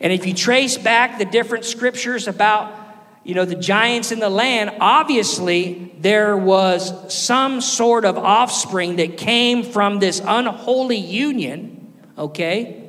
[0.00, 2.80] And if you trace back the different scriptures about
[3.22, 9.16] you know the giants in the land obviously there was some sort of offspring that
[9.16, 11.71] came from this unholy union
[12.16, 12.82] okay,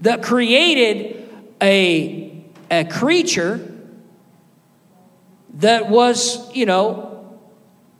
[0.00, 1.28] that created
[1.60, 3.68] a, a creature
[5.54, 7.38] that was, you know,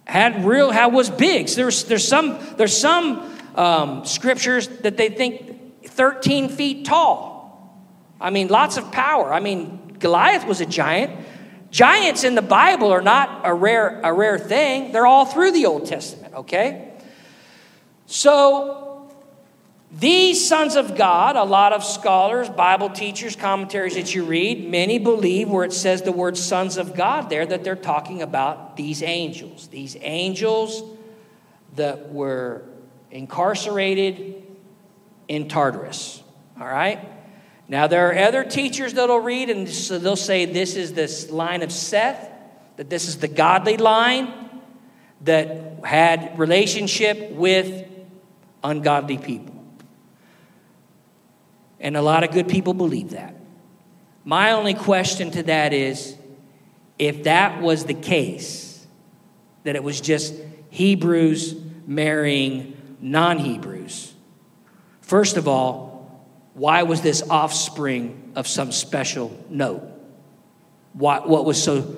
[0.05, 1.48] had real, how was big.
[1.48, 7.32] So there's, there's some, there's some um, scriptures that they think 13 feet tall.
[8.20, 9.32] I mean, lots of power.
[9.32, 11.12] I mean, Goliath was a giant.
[11.70, 14.92] Giants in the Bible are not a rare, a rare thing.
[14.92, 16.92] They're all through the Old Testament, okay?
[18.07, 18.91] So
[19.93, 24.99] these sons of God, a lot of scholars, Bible teachers, commentaries that you read, many
[24.99, 29.03] believe where it says the word sons of God there that they're talking about these
[29.03, 29.68] angels.
[29.68, 30.82] These angels
[31.76, 32.62] that were
[33.11, 34.43] incarcerated
[35.28, 36.22] in Tartarus.
[36.59, 36.99] All right?
[37.68, 41.62] Now, there are other teachers that'll read, and so they'll say this is this line
[41.62, 42.30] of Seth,
[42.76, 44.32] that this is the godly line
[45.20, 47.86] that had relationship with
[48.64, 49.51] ungodly people.
[51.82, 53.34] And a lot of good people believe that.
[54.24, 56.16] My only question to that is
[56.98, 58.86] if that was the case,
[59.64, 60.32] that it was just
[60.70, 61.56] Hebrews
[61.86, 64.14] marrying non Hebrews,
[65.00, 65.92] first of all,
[66.54, 69.82] why was this offspring of some special note?
[70.92, 71.96] What, what was so,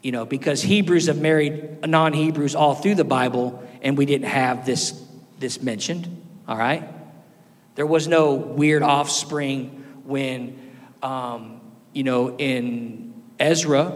[0.00, 4.28] you know, because Hebrews have married non Hebrews all through the Bible, and we didn't
[4.28, 5.02] have this,
[5.40, 6.88] this mentioned, all right?
[7.74, 10.58] There was no weird offspring when,
[11.02, 11.60] um,
[11.92, 13.90] you know, in Ezra,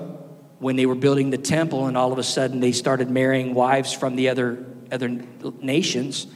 [0.58, 3.92] when they were building the temple and all of a sudden they started marrying wives
[3.92, 5.08] from the other, other
[5.60, 6.26] nations.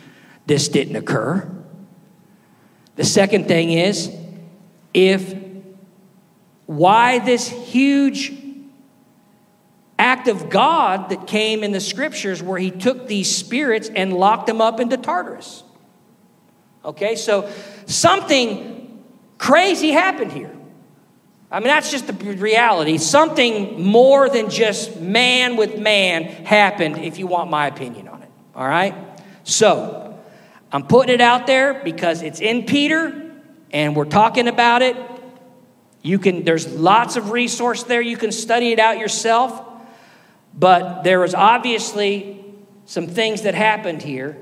[0.47, 1.51] This didn't occur.
[2.97, 4.15] The second thing is
[4.93, 5.35] if
[6.67, 8.33] why this huge
[9.99, 14.47] act of God that came in the scriptures where he took these spirits and locked
[14.47, 15.63] them up into Tartarus.
[16.85, 17.51] Okay, so
[17.87, 19.05] something
[19.39, 20.55] crazy happened here.
[21.51, 22.97] I mean, that's just the reality.
[22.99, 28.31] Something more than just man with man happened, if you want my opinion on it.
[28.55, 28.95] All right?
[29.43, 30.19] So,
[30.73, 33.33] I'm putting it out there because it's in Peter
[33.73, 34.97] and we're talking about it.
[36.03, 38.01] You can, there's lots of resource there.
[38.01, 39.67] You can study it out yourself.
[40.55, 42.45] But there was obviously
[42.87, 44.37] some things that happened here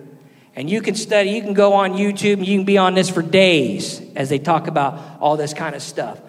[0.58, 3.22] and you can study, you can go on YouTube, you can be on this for
[3.22, 6.20] days as they talk about all this kind of stuff.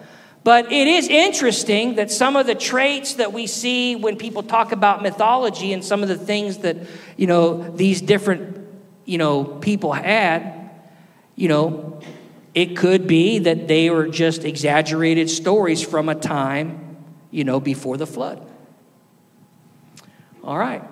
[0.44, 4.70] But it is interesting that some of the traits that we see when people talk
[4.70, 6.76] about mythology and some of the things that,
[7.16, 8.68] you know, these different,
[9.04, 10.70] you know, people had,
[11.34, 12.00] you know,
[12.54, 16.98] it could be that they were just exaggerated stories from a time,
[17.32, 18.48] you know, before the flood.
[20.44, 20.84] All right.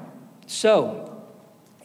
[0.49, 1.07] So,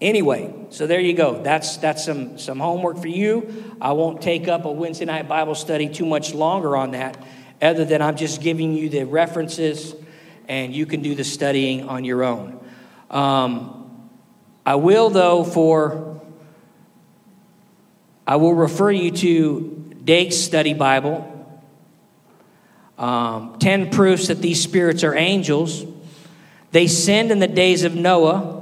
[0.03, 1.41] Anyway, so there you go.
[1.41, 3.73] That's, that's some, some homework for you.
[3.79, 7.17] I won't take up a Wednesday night Bible study too much longer on that,
[7.61, 9.95] other than I'm just giving you the references
[10.49, 12.59] and you can do the studying on your own.
[13.09, 14.09] Um,
[14.65, 16.21] I will, though, for
[18.27, 21.29] I will refer you to Dake's study Bible.
[22.97, 25.85] Um, 10 proofs that these spirits are angels.
[26.71, 28.52] They sinned in the days of Noah.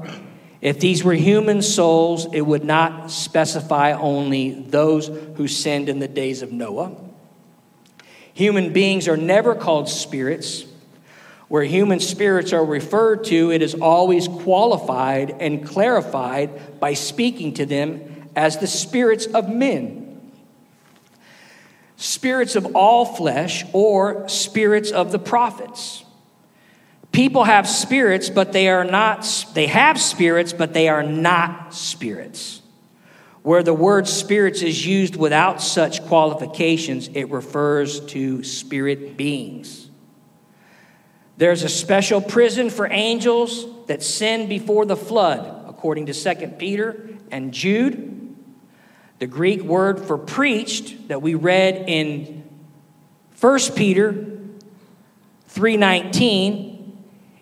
[0.62, 6.07] If these were human souls, it would not specify only those who sinned in the
[6.07, 6.95] days of Noah.
[8.34, 10.66] Human beings are never called spirits.
[11.47, 17.66] Where human spirits are referred to, it is always qualified and clarified by speaking to
[17.66, 20.32] them as the spirits of men,
[21.97, 26.05] spirits of all flesh, or spirits of the prophets.
[27.12, 32.62] People have spirits, but they are not, they have spirits, but they are not spirits.
[33.43, 39.89] Where the word spirits is used without such qualifications, it refers to spirit beings.
[41.38, 47.09] There's a special prison for angels that sinned before the flood, according to 2 Peter
[47.32, 48.36] and Jude.
[49.18, 52.43] The Greek word for preached that we read in
[53.39, 54.28] 1 Peter
[55.49, 56.71] 3:19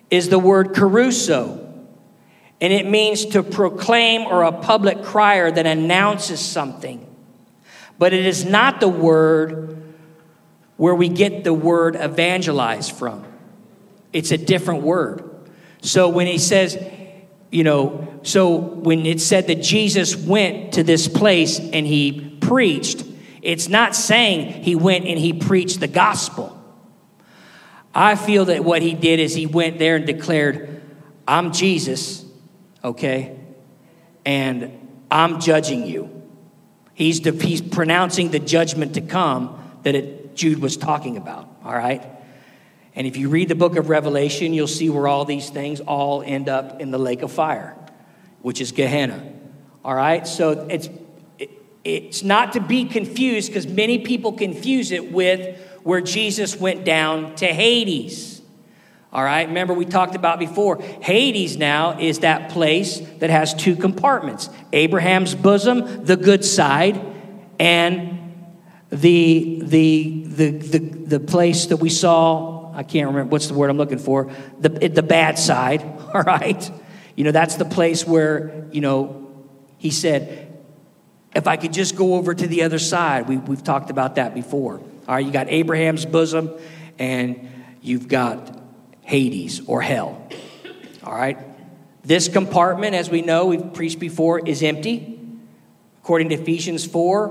[0.10, 1.66] is the word kerusso,
[2.62, 7.06] and it means to proclaim or a public crier that announces something.
[7.98, 9.82] But it is not the word
[10.78, 13.26] where we get the word evangelize from.
[14.14, 15.30] It's a different word.
[15.82, 16.82] So when he says,
[17.52, 23.04] you know, so when it said that Jesus went to this place and he preached,
[23.42, 26.59] it's not saying he went and he preached the gospel.
[27.94, 30.82] I feel that what he did is he went there and declared,
[31.28, 32.26] I'm Jesus,
[32.84, 33.38] okay,
[34.26, 36.16] and I'm judging you.
[36.94, 41.74] He's, the, he's pronouncing the judgment to come that it, Jude was talking about, all
[41.74, 42.06] right?
[42.96, 46.22] And if you read the book of Revelation, you'll see where all these things all
[46.22, 47.76] end up in the lake of fire,
[48.42, 49.24] which is Gehenna.
[49.86, 50.28] All right?
[50.28, 50.90] So it's
[51.38, 51.50] it,
[51.84, 55.58] it's not to be confused because many people confuse it with
[55.90, 58.44] where Jesus went down to Hades.
[59.12, 59.48] All right?
[59.48, 64.52] Remember we talked about before, Hades now is that place that has two compartments.
[64.72, 67.02] Abraham's bosom, the good side,
[67.58, 68.20] and
[68.92, 73.72] the the the the, the place that we saw I can't remember what's the word
[73.72, 75.82] I'm looking for, the, the bad side,
[76.14, 76.72] all right?
[77.16, 79.28] You know, that's the place where, you know,
[79.80, 80.56] he said,
[81.36, 84.34] if I could just go over to the other side, we, we've talked about that
[84.34, 84.82] before.
[85.10, 86.52] All right, you got Abraham's bosom
[87.00, 87.50] and
[87.82, 88.62] you've got
[89.02, 90.30] Hades or hell.
[91.04, 91.36] All right,
[92.04, 95.20] this compartment, as we know, we've preached before, is empty.
[96.04, 97.30] According to Ephesians 4,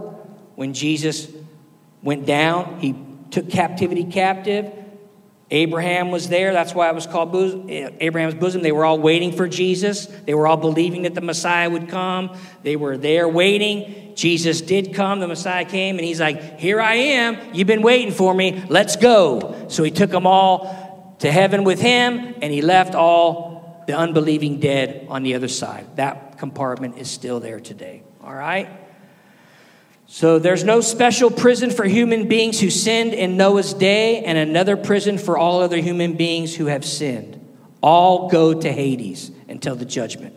[0.57, 1.29] when Jesus
[2.03, 2.97] went down, he
[3.31, 4.73] took captivity captive.
[5.51, 6.53] Abraham was there.
[6.53, 7.35] That's why it was called
[7.71, 8.63] Abraham's bosom.
[8.63, 10.07] They were all waiting for Jesus.
[10.07, 12.37] They were all believing that the Messiah would come.
[12.63, 14.13] They were there waiting.
[14.15, 15.21] Jesus did come.
[15.21, 17.55] The Messiah came, and he's like, Here I am.
[17.55, 18.63] You've been waiting for me.
[18.69, 19.67] Let's go.
[19.69, 24.61] So he took them all to heaven with him, and he left all the unbelieving
[24.61, 25.87] dead on the other side.
[25.97, 28.03] That compartment is still there today.
[28.23, 28.69] All right?
[30.11, 34.75] So there's no special prison for human beings who sinned in Noah's day, and another
[34.75, 37.39] prison for all other human beings who have sinned.
[37.83, 40.35] All go to Hades until the judgment.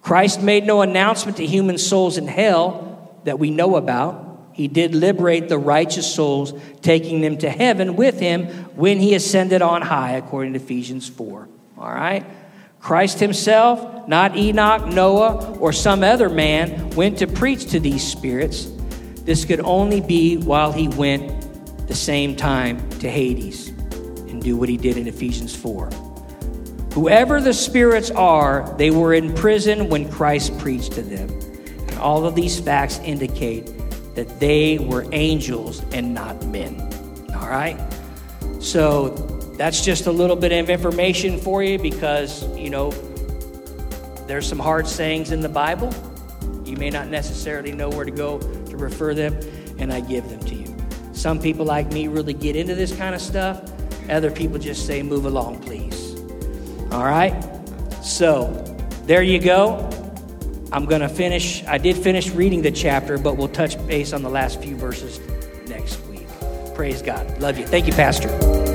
[0.00, 4.48] Christ made no announcement to human souls in hell that we know about.
[4.54, 9.60] He did liberate the righteous souls, taking them to heaven with him when he ascended
[9.60, 11.48] on high, according to Ephesians 4.
[11.76, 12.24] All right?
[12.80, 18.70] Christ himself, not Enoch, Noah, or some other man, went to preach to these spirits.
[19.24, 24.68] This could only be while he went the same time to Hades and do what
[24.68, 25.90] he did in Ephesians 4.
[26.94, 31.28] Whoever the spirits are, they were in prison when Christ preached to them.
[31.88, 33.66] And all of these facts indicate
[34.14, 36.80] that they were angels and not men.
[37.34, 37.78] All right?
[38.58, 39.10] So
[39.60, 42.90] that's just a little bit of information for you because, you know,
[44.26, 45.92] there's some hard sayings in the Bible.
[46.64, 49.38] You may not necessarily know where to go to refer them,
[49.78, 50.74] and I give them to you.
[51.12, 53.70] Some people like me really get into this kind of stuff.
[54.08, 56.18] Other people just say, move along, please.
[56.90, 57.38] All right?
[58.02, 58.64] So,
[59.04, 59.90] there you go.
[60.72, 61.62] I'm going to finish.
[61.66, 65.20] I did finish reading the chapter, but we'll touch base on the last few verses
[65.68, 66.26] next week.
[66.74, 67.42] Praise God.
[67.42, 67.66] Love you.
[67.66, 68.69] Thank you, Pastor.